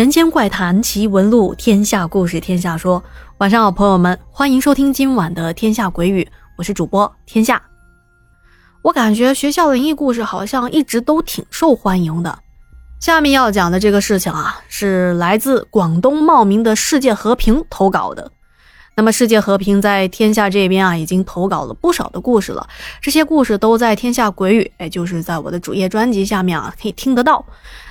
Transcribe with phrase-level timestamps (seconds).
[0.00, 3.04] 人间怪谈奇闻录，天下故事天下说。
[3.36, 6.24] 晚上好，朋友们，欢迎收听今晚的《天下鬼语》，
[6.56, 7.60] 我是主播天下。
[8.80, 12.38] 我感觉学校灵异故事好像一直都挺受欢迎的。
[12.98, 18.32] 下面要讲的这个事情啊，是来自广东茂名的世界和平投稿的。
[19.00, 22.68] 那么世界和平在天下这边啊，已经投稿了不少的故事了。
[23.00, 27.42] 这些故事都在天下鬼语，哎，就是在我的主页专辑下面啊，可以听得到。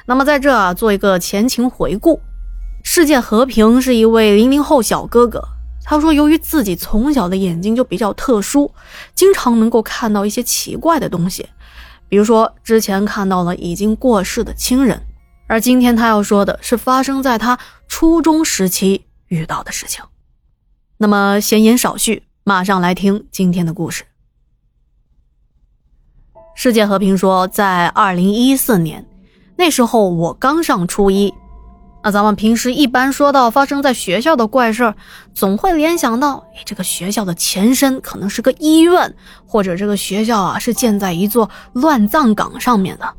[0.05, 2.22] 那么在这啊，做一个前情回顾。
[2.84, 5.44] 世界和平是一位零零后小哥哥，
[5.84, 8.71] 他说由于自己从小的眼睛就比较特殊，
[9.16, 11.44] 经常能够看到一些奇怪的东西，
[12.07, 15.02] 比如说之前看到了已经过世的亲人。
[15.48, 17.57] 而今天他要说的是发生在他
[17.88, 20.04] 初中时期遇到的事情。
[21.02, 24.04] 那么闲言少叙，马上来听今天的故事。
[26.54, 29.07] 世界和平说，在二零一四年，
[29.55, 31.34] 那时候我刚上初一。
[32.04, 34.96] 那咱们平时一般说到发生在学校的怪事儿，
[35.34, 43.16] 总会联想到，哎，这个学校的前身可能是个医院，或者这个学校啊是建在一座乱葬岗上面的。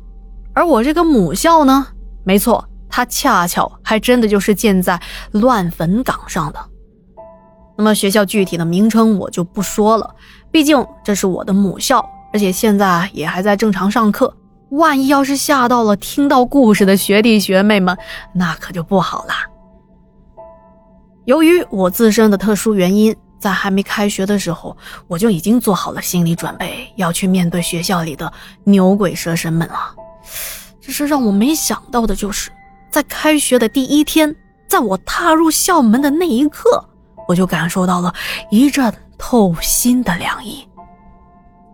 [0.53, 1.87] 而我这个母校呢，
[2.23, 6.67] 没错，它恰巧还真的就是建在乱坟岗上的。
[7.81, 10.07] 那么学校具体的名称我就不说了，
[10.51, 14.31] 毕竟这是我的母校，而且现在也还在正常上课。
[14.69, 17.97] 万一要是吓到了听到故事的学弟学妹们，
[18.35, 19.33] 那可就不好了。
[21.25, 28.31] 由于我自身的特殊原因，在还没开学的时候，我就已经做好了心理准备，要去面对学校里的
[28.63, 29.95] 牛鬼蛇神们了。
[30.79, 32.51] 只是让我没想到的就是，
[32.91, 34.35] 在开学的第一天，
[34.67, 36.87] 在我踏入校门的那一刻。
[37.31, 38.13] 我就感受到了
[38.49, 40.67] 一阵透心的凉意。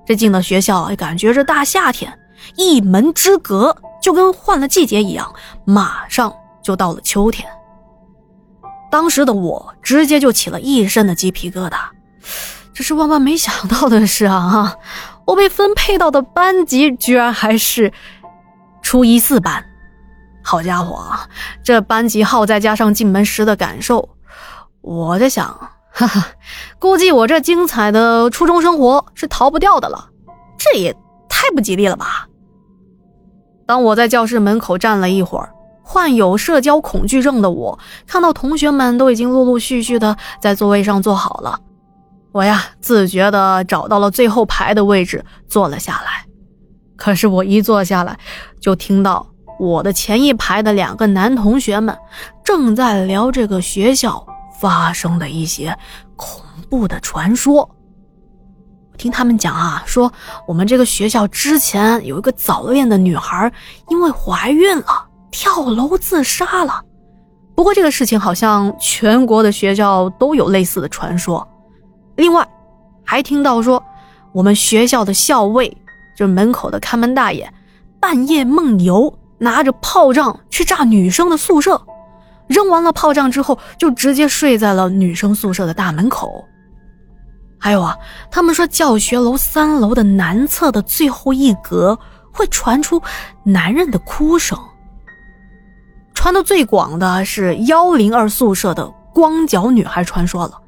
[0.05, 2.18] 这进了学校，感觉这大夏天
[2.56, 5.34] 一门之隔，就跟换了季节一样，
[5.66, 6.31] 马上
[6.62, 7.50] 就到了秋天。
[8.91, 11.78] 当时的我直接就起了一身的鸡皮疙瘩。
[12.72, 14.75] 只是万万没想到的是啊，
[15.25, 17.91] 我被分配到的班级居然还是
[18.84, 19.66] 初一四班。
[20.44, 21.03] 好家伙，
[21.63, 24.07] 这班级号再加上进门时的感受。
[24.82, 25.48] 我在想，
[25.92, 26.28] 哈哈，
[26.80, 30.10] 估计我这精彩的初中生活是逃不掉的了，
[30.58, 30.94] 这也
[31.28, 32.28] 太不吉利了吧！
[33.66, 35.52] 当我在教室门口站了一会儿，
[35.84, 41.59] 患有社交恐惧症的我看到同学们都已经陆陆续续的在座位上坐好了，
[42.32, 46.26] 我呀自觉的找到了最后排的位置坐了下来。
[46.96, 48.18] 可是我一坐下来，
[48.59, 49.28] 就听到
[49.59, 51.98] 我的前一排的两个男同学们
[52.44, 54.26] 正在聊这个学校。
[54.59, 55.78] 发生的一些
[56.16, 57.69] 恐怖的传说，
[58.97, 60.12] 听他们讲啊，说
[60.47, 63.51] 我们这个学校之前有一个早恋的女孩，
[63.90, 66.81] 因为怀孕了跳楼自杀了。
[67.56, 71.47] 不过这个事情好像全国的学校都有类似的传说。
[72.16, 72.47] 另外，
[73.03, 73.84] 还听到说
[74.31, 75.69] 我们学校的校尉，
[76.16, 77.51] 就是门口的看门大爷，
[78.00, 81.81] 半夜梦游，拿着炮仗去炸女生的宿舍。
[82.47, 86.44] 扔完了炮仗之后，就直接睡在了女生宿舍的大门口。
[87.59, 87.97] 还有啊，
[88.30, 91.97] 他们说教学楼三楼的南侧的最后一格
[92.31, 93.02] 会传出
[93.44, 94.58] 男人的哭声。
[96.13, 100.59] 传的最广的是幺零二宿舍的光脚女孩传说了。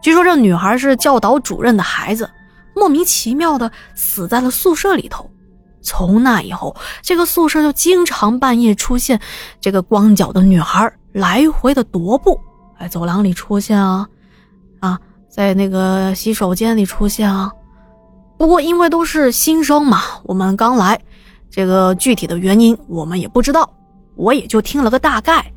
[0.00, 2.30] 据说这女孩是教导主任的孩子，
[2.74, 5.28] 莫名其妙的死在了宿舍里头。
[5.88, 9.18] 从那以后，这个宿舍就经常半夜出现
[9.58, 10.92] 这个光脚的女孩。
[11.12, 12.38] 来回的踱步，
[12.78, 14.06] 在走廊里出现啊，
[14.78, 17.50] 啊，在那个洗手间里出现啊。
[18.36, 21.00] 不过因为都是新生嘛，我们刚来，
[21.50, 23.68] 这个具体的原因我们也不知道，
[24.14, 25.50] 我也就听了个大概。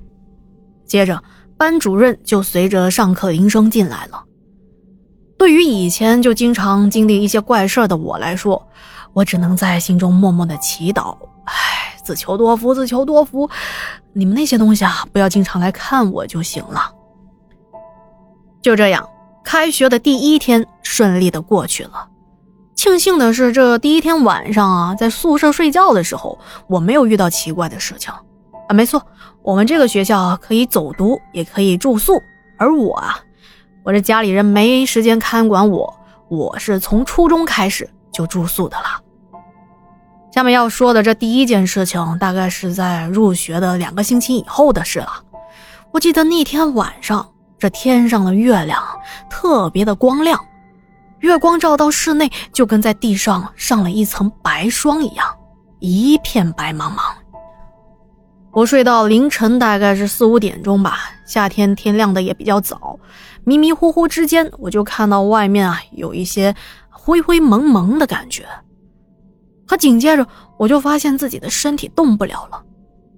[0.87, 1.21] 接着，
[1.57, 4.23] 班主任就随着上课铃声进来了。
[5.37, 8.67] 对于以前就经常经历一些怪事的我来说，
[9.13, 13.49] 我只能在心中默默的祈祷，唉，自求多福，自求多福。
[14.13, 16.91] 你们那些东西啊，不要经常来看我就行了。
[18.61, 19.07] 就这样，
[19.43, 22.07] 开学的第一天顺利的过去了。
[22.75, 28.13] 庆幸的是，这第一天晚上啊，在宿舍睡觉的时候，我没有遇到奇怪的事情
[28.67, 28.73] 啊。
[28.73, 29.05] 没错，
[29.43, 32.21] 我们这个学校可以走读，也可以住宿。
[32.57, 33.19] 而我啊，
[33.83, 35.93] 我这家里人没时间看管我，
[36.29, 39.01] 我是从初中开始就住宿的了。
[40.31, 45.23] 下面要说的这第一件事情，大概是在入学的两个星期以后的事了。
[45.91, 47.27] 我记得那天晚上，
[47.59, 48.81] 这天上的月亮
[49.29, 50.39] 特别的光亮，
[51.19, 55.27] 月光照到室内，就跟在地上上了一层白霜一样，
[55.79, 57.01] 一片白茫茫。
[58.53, 60.97] 我睡到凌晨，大概是四五点钟吧。
[61.25, 62.97] 夏天天亮的也比较早，
[63.43, 66.53] 迷迷糊糊之间，我就看到外面啊有一些
[67.03, 68.45] 灰灰蒙蒙的感觉。
[69.65, 70.27] 可紧接着，
[70.59, 72.63] 我就发现自己的身体动不了了。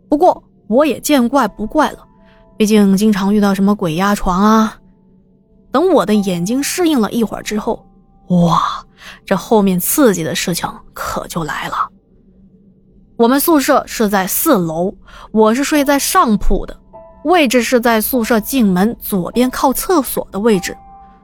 [0.08, 2.08] 不过我也见怪不怪了，
[2.56, 4.78] 毕竟经常遇到什么鬼压床啊。
[5.72, 7.86] 等我的眼睛适应了一会儿之后，
[8.30, 8.86] 哇，
[9.26, 11.76] 这后面刺激的事情可就来了。
[13.18, 14.96] 我们宿舍是在四楼，
[15.32, 16.80] 我是睡在上铺的，
[17.26, 20.78] 位置是在宿舍进门左边靠厕所的位置，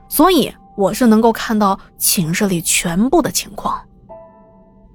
[0.08, 3.78] 所以我是能够看到寝室里全部的情况。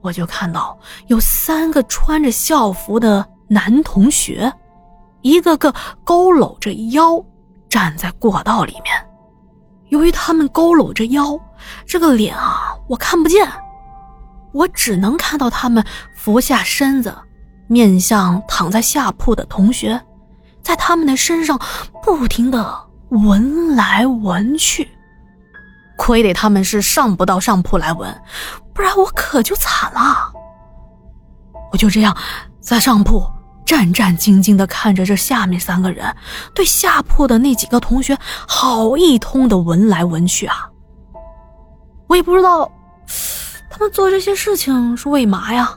[0.01, 0.79] 我就看到
[1.09, 4.51] 有三个穿着校服的男同学，
[5.21, 5.71] 一个个
[6.03, 7.23] 佝偻着腰
[7.69, 8.95] 站在过道里面。
[9.91, 11.39] 由于他们佝偻着腰，
[11.85, 13.47] 这个脸啊我看不见。
[14.55, 15.85] 我只能看到他们
[16.17, 17.15] 俯下身子，
[17.67, 20.01] 面向躺在下铺的同学，
[20.63, 21.61] 在他们的身上
[22.03, 22.75] 不停的
[23.11, 24.89] 闻来闻去。
[25.97, 28.23] 亏得他们是上不到上铺来闻，
[28.73, 30.33] 不然我可就惨了。
[31.73, 32.17] 我就这样
[32.61, 33.27] 在上铺
[33.65, 36.15] 战战兢兢的看着这下面三个人，
[36.55, 40.69] 对下铺的那几个同学好一通的闻来闻去啊！
[42.07, 42.71] 我也不知道。
[43.71, 45.77] 他们做这些事情是为嘛呀？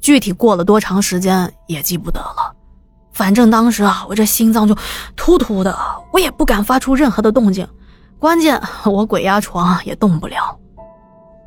[0.00, 2.55] 具体过了多长时间也记不得了。
[3.16, 4.76] 反正当时啊，我这心脏就
[5.16, 5.74] 突突的，
[6.12, 7.66] 我也不敢发出任何的动静。
[8.18, 10.58] 关键我鬼压床也动不了，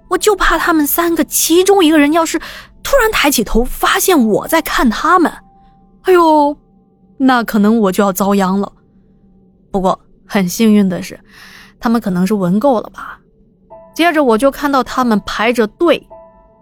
[0.10, 2.39] 我就怕他们三个其中一个人要是
[2.81, 5.31] 突然抬起头，发现我在看他们，
[6.01, 6.57] 哎呦，
[7.18, 8.72] 那可能我就要遭殃了。
[9.69, 11.19] 不过很幸运的是，
[11.80, 13.19] 他们可能是闻够了吧。
[13.94, 16.07] 接着我就看到他们排着队，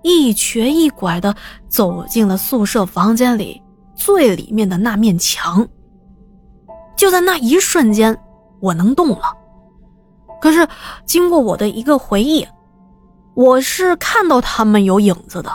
[0.03, 1.33] 一瘸一拐的
[1.69, 3.61] 走进了宿舍房间里
[3.97, 5.67] 最里面的那面墙。
[6.95, 8.17] 就在那一瞬间，
[8.61, 9.35] 我能动了。
[10.39, 10.65] 可是
[11.05, 12.47] 经过我的一个回忆，
[13.35, 15.51] 我是看到他们有影子的。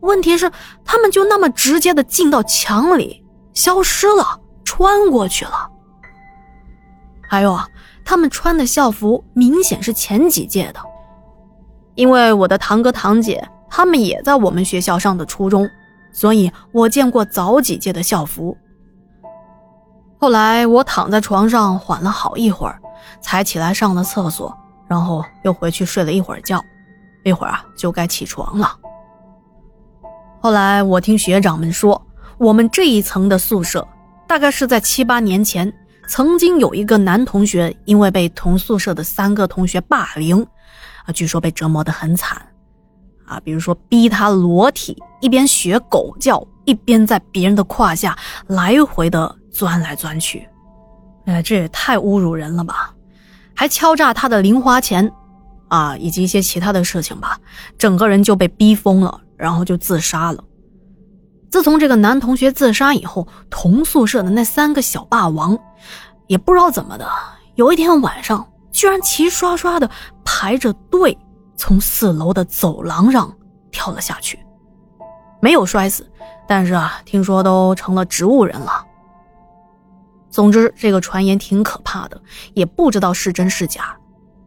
[0.00, 0.50] 问题是，
[0.84, 3.24] 他们就那么直接的进到墙里，
[3.54, 5.68] 消失了，穿过去了。
[7.28, 7.66] 还有啊，
[8.04, 10.80] 他们穿的校服明显是前几届的。
[11.94, 15.68] 因为我的堂哥堂姐他们也在我们学校上的初中，
[16.12, 18.56] 所以我见过早几届的校服。
[20.18, 22.78] 后来我躺在床上缓了好一会儿，
[23.20, 24.56] 才起来上了厕所，
[24.86, 26.62] 然后又回去睡了一会儿觉，
[27.24, 28.78] 一会儿啊就该起床了。
[30.40, 32.00] 后来我听学长们说，
[32.38, 33.86] 我们这一层的宿舍
[34.28, 35.72] 大概是在七八年前，
[36.06, 40.46] 曾经有一个男同学因为被同宿舍的三个同学霸凌。
[41.04, 42.40] 啊，据说被折磨得很惨，
[43.32, 50.46] 啊，比如说逼他裸体，一边学狗叫，一边在别人的胯下来回的钻来钻去，
[51.24, 52.94] 哎，这也太侮辱人了吧！
[53.54, 55.10] 还敲诈他的零花钱，
[55.68, 57.38] 啊，以及一些其他的事情吧，
[57.78, 60.44] 整个人就被逼疯了，然后就自杀了。
[61.50, 65.58] 自从这个男同学自杀以后，同宿舍的那三个小霸王，
[66.26, 67.08] 也不知道怎么的，
[67.54, 68.46] 有一天晚上。
[68.74, 69.90] 居然齐刷刷的
[70.24, 71.16] 排着队
[71.62, 73.32] 从四楼的走廊上
[73.70, 74.36] 跳了下去，
[75.40, 76.04] 没有摔死，
[76.48, 78.84] 但是啊，听说都成了植物人了。
[80.28, 82.20] 总之，这个传言挺可怕的，
[82.54, 83.96] 也不知道是真是假。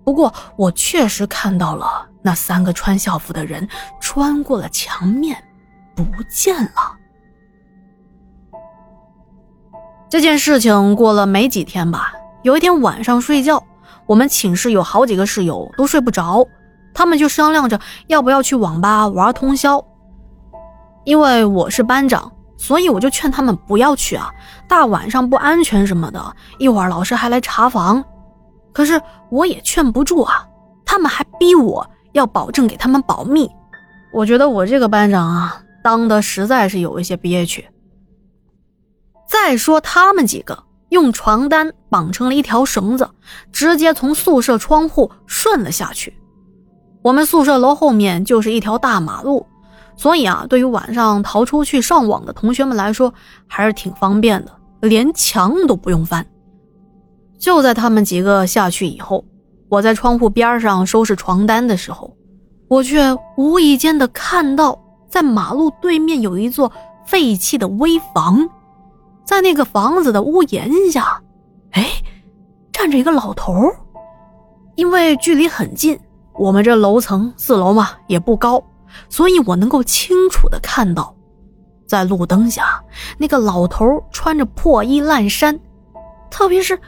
[0.03, 3.65] 不过，我确实看到了那三个穿校服的人
[4.01, 5.41] 穿过了墙面，
[5.95, 6.97] 不见了。
[10.09, 13.63] 这件事情过了没几天吧，有一天晚上睡觉。
[14.05, 16.45] 我们寝室有好几个室友都睡不着，
[16.95, 19.85] 他们就商量着要不要去网吧玩通宵。
[21.03, 24.31] 因为我是班长，所以我就劝他们不要去啊，
[24.67, 28.03] 大晚上不安全什么的，一会儿老师还来查房。
[28.73, 28.99] 可是
[29.29, 30.47] 我也劝不住啊，
[30.83, 33.47] 他们还逼我要保证给他们保密。
[34.11, 37.67] 我觉得我这个班长啊，当的实在是有一些憋屈。
[39.29, 40.63] 再说他们几个。
[40.89, 43.09] 用床单绑成了一条绳子，
[43.51, 46.15] 直接从宿舍窗户顺了下去。
[47.05, 49.45] 我们宿舍楼后面就是一条大马路，
[49.95, 53.13] 所以啊，对于晚上逃出去上网的同学们来说，
[53.45, 56.25] 还是挺方便的，连墙都不用翻。
[57.37, 59.23] 就在他们几个下去以后，
[59.69, 62.11] 我在窗户边上收拾床单的时候，
[62.67, 64.75] 我却无意间的看到，
[65.07, 66.71] 在马路对面有一座
[67.05, 68.49] 废弃的危房。
[69.23, 71.21] 在那个房子的屋檐下，
[71.69, 71.87] 哎，
[72.71, 73.53] 站着一个老头
[74.73, 75.99] 因为距离很近，
[76.37, 78.63] 我们这楼层四楼嘛也不高，
[79.09, 81.15] 所以我能够清楚的看到，
[81.87, 82.83] 在路灯下，
[83.17, 85.59] 那个老头穿着破衣烂衫，
[86.29, 86.79] 特别是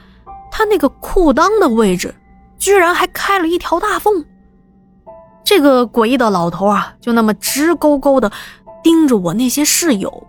[0.52, 2.14] 他那个裤裆的位置，
[2.58, 4.26] 居然还开了一条大缝。
[5.44, 8.30] 这个诡异的老头啊，就那么直勾勾的
[8.84, 10.28] 盯着我那些室友，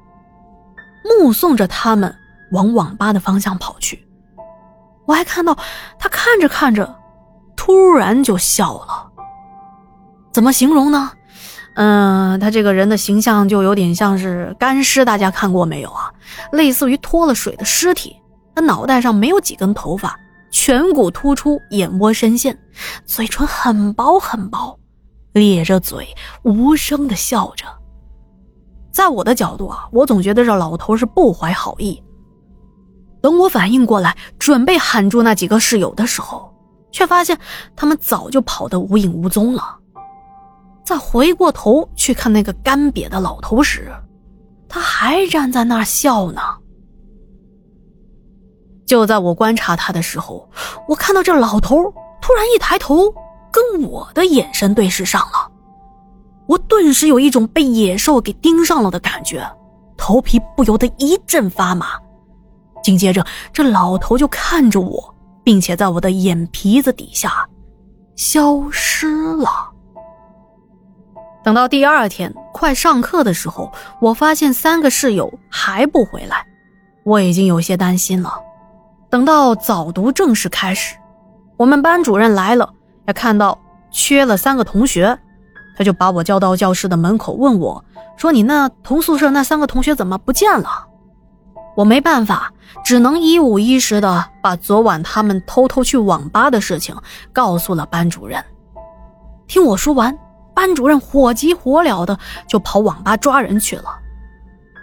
[1.05, 2.15] 目送着他们
[2.53, 4.07] 往网吧的方向跑去。
[5.07, 5.59] 我还看到
[5.99, 6.95] 他看着看着，
[7.57, 9.08] 突然就笑了。
[10.39, 11.11] 怎么形容呢？
[11.75, 16.13] 嗯，他这个人的形象就有点像是干尸，大家看过没有啊？
[16.53, 18.15] 类似于脱了水的尸体。
[18.55, 20.17] 他脑袋上没有几根头发，
[20.53, 22.57] 颧骨突出，眼窝深陷，
[23.05, 24.79] 嘴唇很薄很薄。
[25.33, 26.07] 咧着嘴，
[26.45, 27.67] 无声的笑着。
[28.93, 32.01] 在我的角度啊，我总觉得这老头是不怀好意。
[33.21, 36.55] 等我反应过来，准备喊住那几个室友的时候，
[36.93, 37.37] 却发现
[37.75, 39.78] 他们早就跑得无影无踪了。
[40.89, 43.93] 再回过头去看那个干瘪的老头时，
[44.71, 46.41] 他还站在那儿笑呢。
[48.87, 50.49] 就在我观察他的时候，
[50.89, 51.77] 我看到这老头
[52.23, 53.15] 突然一抬头。
[53.51, 55.51] 跟我的眼神对视上了，
[56.47, 59.47] 我顿时有一种被野兽给盯上了的感觉，
[59.97, 61.99] 头皮不由得一阵发麻。
[62.83, 67.47] 紧接着，这老头就看着我，并且在我的眼皮子底下
[68.17, 69.71] 消失了。
[71.49, 76.47] 等到第二天快上课的时候，我发现三个室友还不回来，
[77.05, 78.35] 我已经有些担心了。
[79.09, 80.95] 等到早读正式开始，
[81.57, 82.75] 我们班主任来了。
[83.07, 83.59] 他看到
[83.91, 85.19] 缺了三个同学，
[85.75, 87.83] 他就把我叫到教室的门口，问我
[88.19, 90.69] 说：“你那同宿舍那三个同学怎么不见了？”
[91.75, 92.53] 我没办法，
[92.85, 96.95] 只能一五一十的把昨晚他们偷偷去网吧的事情
[97.33, 98.45] 告诉了班主任。
[99.47, 100.15] 听我说完，
[100.59, 103.85] 班主任火急火燎的就跑网吧抓人去了。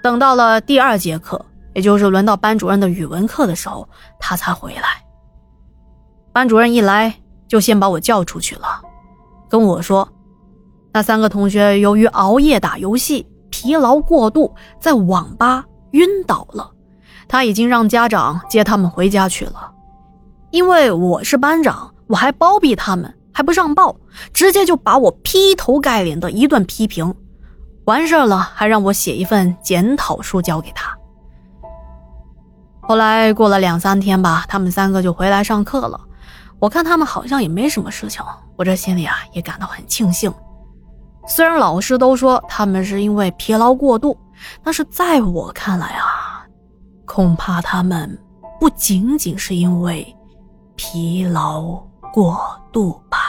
[0.02, 5.04] 等到了第二节课，也就是轮到班主任的语文课的时候，他才回来。
[6.32, 7.14] 班主任一来。
[7.48, 8.82] 就先把我叫出去了，
[9.48, 10.10] 跟我说，
[10.92, 16.72] 那三个同学由于熬夜打游戏，疲劳过度，在网吧晕倒了。
[17.28, 19.72] 他已经让家长接他们回家去了。
[20.50, 23.98] 因为我是班长，我还包庇他们，还不上报，
[24.32, 27.14] 直接就把我劈头盖脸的一顿批评。
[27.84, 30.98] 完事了，还让我写一份检讨书交给他。
[32.80, 36.00] 后来过了两三天吧，他们三个就回来上课了。
[36.60, 38.24] 我看他们好像也没什么事情，
[38.56, 40.34] 我这心里啊也感到很庆幸。
[41.28, 44.18] 虽然老师都说他们是因为疲劳过度，
[44.64, 46.46] 但是在我看来啊，
[47.04, 48.18] 恐怕他们
[48.62, 50.16] 不仅仅是因为
[50.78, 52.40] 疲劳过
[52.72, 53.25] 度吧。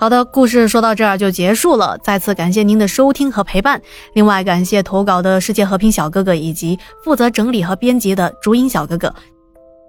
[0.00, 1.98] 好的，故事说到这儿就结束了。
[2.04, 3.82] 再次感谢您的收听和陪伴。
[4.12, 9.12] 另外，感谢投稿的世界和平小哥哥以及负责整理和编辑的竹影小哥哥。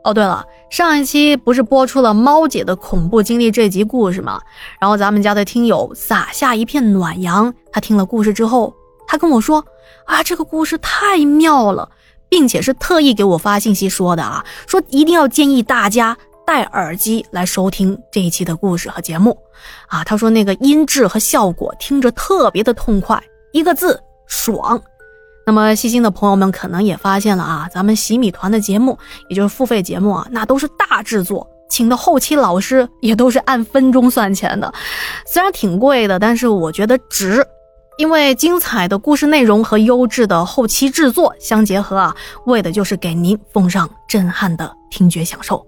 [0.04, 4.42] 哦，对了，上一期不是播出了猫姐的恐怖经历这集故事吗？
[4.82, 8.74] 然后咱们家的听友撒下一片暖阳，他听了故事之后，
[9.08, 9.64] 他跟我说
[10.06, 11.88] 啊，这个故事太妙了，
[12.30, 16.18] 并且是特意给我发信息说的啊，说一定要建议大家。
[16.50, 19.38] 戴耳机来收听这一期的故事和节目，
[19.86, 24.82] 啊，他说那个音质和效果听着特别的痛快，一个字爽。
[25.46, 34.74] 那么细心的朋友们可能也发现了啊，咱们洗米团的节目，也就是付费节目啊，那都是大制作，请的后期老师也都是按分钟算钱的，
[35.28, 37.46] 虽然挺贵的，但是我觉得值，
[38.00, 42.16] 因为精彩的故事内容和优质的后期制作相结合啊，
[42.48, 45.64] 为的就是给您奉上震撼的听觉享受。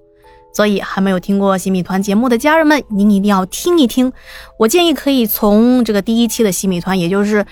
[0.53, 4.11] 所以，还没有听过洗米团节目的家人们，您一定要听一听。
[4.57, 7.45] 我建议可以从这个第一期的洗米团，也就是，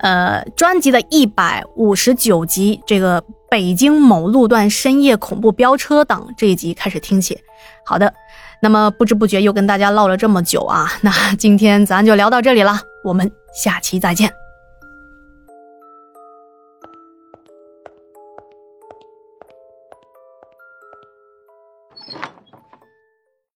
[0.00, 7.38] 呃，专辑的一百五十九集这个北京某路段深夜恐怖飙车党这一集开始听起。
[7.84, 8.12] 好的，
[8.60, 14.41] 那么不知不觉又跟大家唠了这么久啊，那今天咱就聊到这里了，我们下期再见。